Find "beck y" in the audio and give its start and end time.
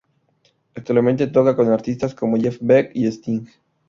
2.59-3.05